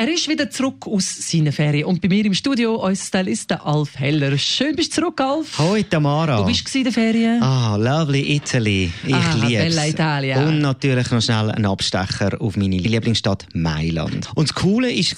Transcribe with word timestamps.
Er 0.00 0.06
ist 0.14 0.28
wieder 0.28 0.48
zurück 0.48 0.86
aus 0.86 1.12
seiner 1.28 1.50
Ferien 1.50 1.86
und 1.86 2.00
bei 2.00 2.06
mir 2.06 2.24
im 2.24 2.32
Studio 2.32 2.76
unser 2.76 3.04
Stylist 3.04 3.50
Alf 3.50 3.98
Heller. 3.98 4.38
Schön 4.38 4.76
bist 4.76 4.96
du 4.96 5.00
zurück, 5.00 5.20
Alf. 5.20 5.58
Hoi 5.58 5.82
Tamara. 5.82 6.38
Wo 6.38 6.44
bist 6.44 6.72
du 6.72 6.78
in 6.78 6.84
der 6.84 6.92
Ferien? 6.92 7.42
Ah, 7.42 7.74
lovely 7.74 8.36
Italy. 8.36 8.92
Ich 9.04 9.12
Ah, 9.12 9.34
liebe 9.44 9.60
bella 9.64 9.88
Italia. 9.88 10.46
Und 10.46 10.60
natürlich 10.60 11.10
noch 11.10 11.20
schnell 11.20 11.50
ein 11.50 11.66
Abstecher 11.66 12.40
auf 12.40 12.56
meine 12.56 12.76
Lieblingsstadt 12.76 13.46
Mailand. 13.54 14.30
Und 14.36 14.48
das 14.50 14.54
Coole 14.54 14.86
war, 14.86 14.94
ich 14.94 15.16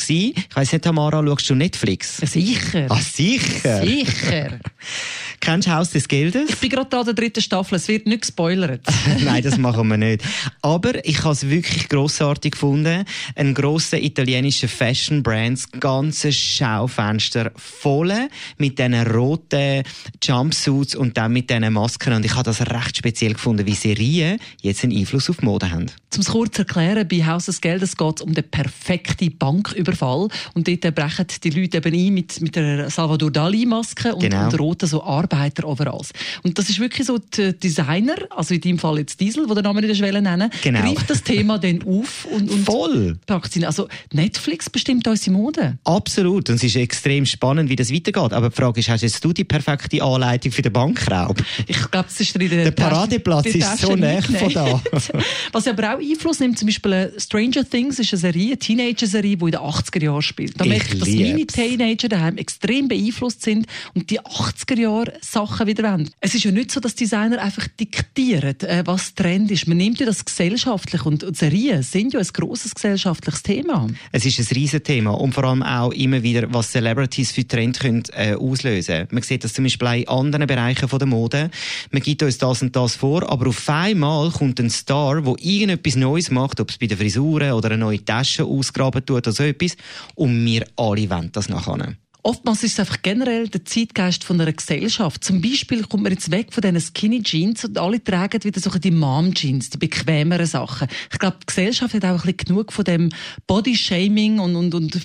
weiss 0.54 0.72
nicht, 0.72 0.82
Tamara, 0.82 1.22
schaust 1.26 1.50
du 1.50 1.56
Netflix? 1.56 2.16
Sicher. 2.16 2.86
Ah, 2.88 2.96
sicher. 3.02 3.82
Sicher. 3.82 4.60
Kennst 5.50 5.66
du 5.66 5.72
Haus 5.72 5.90
des 5.90 6.06
Geldes? 6.06 6.48
Ich 6.48 6.58
bin 6.58 6.70
gerade 6.70 6.96
an 6.96 7.04
der 7.04 7.14
dritten 7.14 7.40
Staffel, 7.40 7.74
es 7.74 7.88
wird 7.88 8.06
nicht 8.06 8.20
gespoilert. 8.20 8.82
Nein, 9.24 9.42
das 9.42 9.58
machen 9.58 9.88
wir 9.88 9.96
nicht. 9.96 10.22
Aber 10.62 11.04
ich 11.04 11.24
habe 11.24 11.32
es 11.32 11.50
wirklich 11.50 11.88
grossartig 11.88 12.52
gefunden. 12.52 13.04
Ein 13.34 13.52
grosser 13.52 14.00
italienischer 14.00 14.68
Fashion 14.68 15.24
Brands, 15.24 15.68
ganzes 15.72 16.36
Schaufenster 16.36 17.50
voll 17.56 18.12
mit 18.58 18.78
diesen 18.78 18.94
roten 18.94 19.82
Jumpsuits 20.22 20.94
und 20.94 21.16
dann 21.16 21.32
mit 21.32 21.50
diesen 21.50 21.72
Masken. 21.72 22.12
Und 22.12 22.24
ich 22.24 22.34
habe 22.34 22.44
das 22.44 22.60
recht 22.60 22.98
speziell 22.98 23.32
gefunden, 23.32 23.66
wie 23.66 23.74
Serien 23.74 24.38
jetzt 24.62 24.84
einen 24.84 24.96
Einfluss 24.96 25.28
auf 25.30 25.38
die 25.38 25.46
Mode 25.46 25.68
haben. 25.68 25.86
Zum 26.10 26.22
es 26.22 26.28
kurz 26.28 26.58
erklären, 26.58 27.06
bei 27.06 27.24
Haus 27.24 27.46
des 27.46 27.60
Geldes 27.60 27.96
geht 27.96 28.16
es 28.16 28.22
um 28.22 28.34
den 28.34 28.48
perfekten 28.48 29.36
Banküberfall. 29.36 30.28
Und 30.54 30.68
dort 30.68 30.94
brechen 30.94 31.26
die 31.42 31.50
Leute 31.50 31.78
eben 31.78 31.94
ein 31.94 32.14
mit, 32.14 32.40
mit 32.40 32.56
der 32.56 32.90
Salvador 32.90 33.30
Dali-Maske 33.30 34.14
und, 34.14 34.22
Genau. 34.22 34.44
und 34.44 34.58
roten 34.58 34.88
so 34.88 35.04
Arbeiter-Overalls. 35.40 36.10
Und 36.42 36.58
das 36.58 36.68
ist 36.68 36.78
wirklich 36.80 37.06
so, 37.06 37.18
die 37.18 37.58
Designer, 37.58 38.14
also 38.30 38.54
in 38.54 38.60
deinem 38.60 38.78
Fall 38.78 38.98
jetzt 38.98 39.20
Diesel, 39.20 39.48
wo 39.48 39.54
der 39.54 39.62
Name 39.62 39.80
nicht 39.80 40.00
nennen 40.00 40.22
nennen, 40.24 40.50
Genau. 40.62 40.80
greift 40.80 41.08
das 41.10 41.22
Thema 41.22 41.58
dann 41.58 41.82
auf 41.82 42.26
und, 42.26 42.50
und 42.50 42.64
Voll! 42.64 43.18
packt. 43.26 43.56
Also 43.64 43.88
Netflix 44.12 44.68
bestimmt 44.70 45.06
unsere 45.08 45.30
Mode. 45.36 45.78
Absolut. 45.84 46.48
Und 46.50 46.56
es 46.56 46.64
ist 46.64 46.76
extrem 46.76 47.26
spannend, 47.26 47.68
wie 47.70 47.76
das 47.76 47.92
weitergeht. 47.92 48.32
Aber 48.32 48.50
die 48.50 48.56
Frage 48.56 48.80
ist, 48.80 48.88
hast 48.88 49.02
jetzt 49.02 49.24
du 49.24 49.32
die 49.32 49.44
perfekte 49.44 50.02
Anleitung 50.02 50.52
für 50.52 50.62
den 50.62 50.72
Bankraub? 50.72 51.42
Ich 51.66 51.90
glaube, 51.90 52.06
es 52.08 52.20
ist 52.20 52.36
in 52.36 52.48
der, 52.48 52.64
Der 52.64 52.70
Paradeplatz 52.72 53.46
Tasche- 53.46 53.58
ist 53.58 53.78
so 53.78 53.96
nah 53.96 54.20
von 54.20 54.52
da. 54.52 54.82
Was 55.52 55.66
aber 55.66 55.94
auch 55.94 55.98
Einfluss 56.00 56.40
nimmt, 56.40 56.58
zum 56.58 56.66
Beispiel 56.66 56.92
äh, 56.92 57.10
Stranger 57.20 57.68
Things 57.68 57.98
ist 57.98 58.12
eine 58.12 58.20
Serie, 58.20 58.46
eine 58.48 58.58
Teenager-Serie, 58.58 59.36
die 59.36 59.44
in 59.44 59.50
den 59.50 59.60
80er 59.60 60.02
Jahren 60.02 60.22
spielt. 60.22 60.60
Da 60.60 60.64
merke 60.64 60.94
ich, 60.94 60.98
dass 61.00 61.08
meine 61.08 61.34
lieb's. 61.36 61.54
Teenager 61.54 62.08
daheim 62.08 62.36
extrem 62.38 62.88
beeinflusst 62.88 63.42
sind 63.42 63.66
und 63.94 64.10
die 64.10 64.20
80er 64.20 64.78
Jahre 64.78 65.12
Sachen 65.30 65.66
wieder 65.66 65.84
wollen. 65.84 66.10
Es 66.20 66.34
ist 66.34 66.44
ja 66.44 66.50
nicht 66.50 66.72
so, 66.72 66.80
dass 66.80 66.94
Designer 66.94 67.40
einfach 67.40 67.68
diktieren, 67.68 68.58
äh, 68.60 68.82
was 68.84 69.14
Trend 69.14 69.50
ist. 69.50 69.68
Man 69.68 69.76
nimmt 69.76 70.00
ja 70.00 70.06
das 70.06 70.24
gesellschaftlich 70.24 71.06
und, 71.06 71.24
Serien 71.36 71.82
sind 71.82 72.12
ja 72.12 72.20
ein 72.20 72.26
grosses 72.32 72.74
gesellschaftliches 72.74 73.42
Thema. 73.42 73.86
Es 74.12 74.26
ist 74.26 74.38
ein 74.40 74.54
Riesenthema 74.54 75.10
und 75.12 75.32
vor 75.32 75.44
allem 75.44 75.62
auch 75.62 75.92
immer 75.92 76.22
wieder, 76.22 76.52
was 76.52 76.72
Celebrities 76.72 77.32
für 77.32 77.46
Trends 77.46 77.78
können, 77.78 78.02
äh, 78.12 78.34
auslösen 78.34 79.06
Man 79.10 79.22
sieht 79.22 79.44
das 79.44 79.52
zum 79.52 79.64
Beispiel 79.64 80.02
in 80.02 80.08
anderen 80.08 80.46
Bereichen 80.46 80.88
von 80.88 80.98
der 80.98 81.08
Mode. 81.08 81.50
Man 81.90 82.02
gibt 82.02 82.22
uns 82.22 82.38
das 82.38 82.62
und 82.62 82.74
das 82.74 82.96
vor, 82.96 83.30
aber 83.30 83.48
auf 83.48 83.68
einmal 83.68 84.30
kommt 84.30 84.58
ein 84.58 84.70
Star, 84.70 85.22
der 85.22 85.34
irgendetwas 85.38 85.96
Neues 85.96 86.30
macht, 86.30 86.60
ob 86.60 86.70
es 86.70 86.78
bei 86.78 86.86
den 86.86 86.98
Frisuren 86.98 87.52
oder 87.52 87.70
eine 87.70 87.78
neue 87.78 88.04
Tasche 88.04 88.44
ausgraben 88.44 89.04
tut 89.06 89.18
oder 89.18 89.32
so 89.32 89.44
etwas 89.44 89.76
und 90.14 90.44
wir 90.44 90.66
alle 90.76 91.08
wollen 91.08 91.30
das 91.32 91.48
nachher. 91.48 91.94
Oftmals 92.22 92.62
ist 92.62 92.72
es 92.74 92.80
einfach 92.80 93.02
generell 93.02 93.48
der 93.48 93.64
Zeitgeist 93.64 94.24
von 94.24 94.40
einer 94.40 94.52
Gesellschaft. 94.52 95.24
Zum 95.24 95.40
Beispiel 95.40 95.84
kommt 95.84 96.02
man 96.02 96.12
jetzt 96.12 96.30
weg 96.30 96.52
von 96.52 96.60
diesen 96.60 96.80
Skinny 96.80 97.22
Jeans 97.22 97.64
und 97.64 97.78
alle 97.78 98.02
tragen 98.02 98.44
wieder 98.44 98.60
so 98.60 98.70
die 98.70 98.90
Mom 98.90 99.32
Jeans, 99.34 99.70
die 99.70 99.78
bequemeren 99.78 100.46
Sachen. 100.46 100.88
Ich 101.10 101.18
glaube, 101.18 101.38
die 101.42 101.46
Gesellschaft 101.46 101.94
hat 101.94 102.04
auch 102.04 102.10
ein 102.10 102.16
bisschen 102.16 102.36
genug 102.36 102.72
von 102.72 102.84
dem 102.84 103.10
Body 103.46 103.76
Shaming 103.76 104.38
und, 104.38 104.56
und, 104.56 104.74
und 104.74 105.00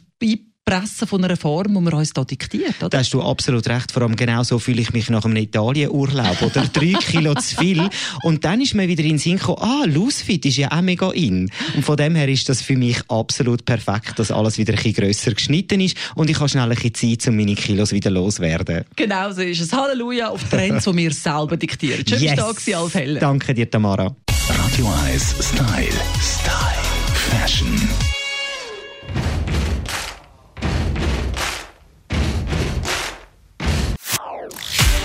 Beipressen 0.65 1.07
von 1.07 1.23
einer 1.23 1.37
Form, 1.37 1.75
die 1.75 1.79
man 1.79 1.93
uns 1.93 2.11
da 2.13 2.23
diktiert, 2.23 2.77
oder? 2.79 2.89
Da 2.89 2.97
hast 2.99 3.13
du 3.13 3.21
absolut 3.21 3.67
recht. 3.67 3.91
Vor 3.91 4.01
allem 4.01 4.15
genau 4.15 4.41
so 4.43 4.57
fühle 4.57 4.81
ich 4.81 4.93
mich 4.93 5.11
nach 5.11 5.23
einem 5.23 5.35
Italienurlaub. 5.37 6.41
Oder 6.41 6.65
drei 6.73 6.93
Kilo 6.93 7.35
zu 7.35 7.57
viel. 7.57 7.87
Und 8.23 8.45
dann 8.45 8.61
ist 8.61 8.73
mir 8.73 8.87
wieder 8.87 9.03
in 9.03 9.09
den 9.09 9.17
Sinn 9.19 9.37
gekommen, 9.37 9.59
ah, 9.61 9.85
Loosefit 9.85 10.43
ist 10.45 10.57
ja 10.57 10.71
auch 10.71 10.81
mega 10.81 11.11
in. 11.11 11.51
Und 11.75 11.85
von 11.85 11.97
dem 11.97 12.15
her 12.15 12.27
ist 12.27 12.49
das 12.49 12.63
für 12.63 12.75
mich 12.75 12.97
absolut 13.09 13.63
perfekt, 13.65 14.17
dass 14.17 14.31
alles 14.31 14.57
wieder 14.57 14.73
ein 14.73 14.77
bisschen 14.77 14.93
grösser 14.93 15.33
geschnitten 15.33 15.81
ist. 15.81 15.97
Und 16.15 16.31
ich 16.31 16.39
habe 16.39 16.49
schnell 16.49 16.63
ein 16.63 16.75
bisschen 16.75 17.19
Zeit, 17.19 17.27
um 17.27 17.35
meine 17.35 17.53
Kilos 17.53 17.91
wieder 17.91 18.09
loswerden. 18.09 18.85
Genau 18.95 19.31
so 19.31 19.41
ist 19.41 19.61
es. 19.61 19.71
Halleluja 19.71 20.29
auf 20.29 20.49
Trends, 20.49 20.85
die 20.85 20.97
wir 20.97 21.11
selber 21.13 21.57
diktieren. 21.57 22.03
Schön, 22.07 22.19
yes. 22.19 22.35
da 22.37 22.51
gewesen, 22.51 22.73
Alf 22.73 22.93
Heller. 22.95 23.19
Danke 23.19 23.53
dir, 23.53 23.69
Tamara. 23.69 24.15
Radio 24.49 24.91
1 25.05 25.35
Style. 25.41 25.89
Style. 26.19 26.85
Fashion. 27.13 28.24